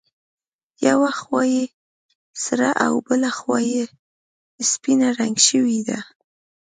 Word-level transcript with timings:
یوه 0.87 1.11
خوا 1.19 1.41
یې 1.53 1.63
سره 2.43 2.69
او 2.85 2.93
بله 3.07 3.29
خوا 3.37 3.57
یې 3.73 3.83
سپینه 4.69 5.07
رنګ 5.19 5.35
شوې 5.47 5.79
ده. 5.87 5.99